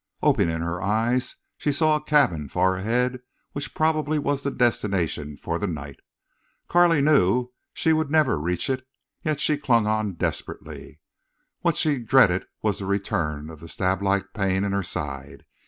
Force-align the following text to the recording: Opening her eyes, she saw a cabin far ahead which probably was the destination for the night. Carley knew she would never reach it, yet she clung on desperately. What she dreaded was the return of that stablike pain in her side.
Opening 0.23 0.61
her 0.61 0.81
eyes, 0.81 1.35
she 1.59 1.71
saw 1.71 1.95
a 1.95 2.03
cabin 2.03 2.49
far 2.49 2.75
ahead 2.75 3.21
which 3.51 3.75
probably 3.75 4.17
was 4.17 4.41
the 4.41 4.49
destination 4.49 5.37
for 5.37 5.59
the 5.59 5.67
night. 5.67 5.99
Carley 6.67 7.01
knew 7.03 7.51
she 7.71 7.93
would 7.93 8.09
never 8.09 8.39
reach 8.39 8.67
it, 8.67 8.87
yet 9.21 9.39
she 9.39 9.57
clung 9.59 9.85
on 9.85 10.13
desperately. 10.15 10.99
What 11.59 11.77
she 11.77 11.99
dreaded 11.99 12.47
was 12.63 12.79
the 12.79 12.87
return 12.87 13.51
of 13.51 13.59
that 13.59 13.67
stablike 13.67 14.33
pain 14.33 14.63
in 14.63 14.71
her 14.71 14.81
side. 14.81 15.45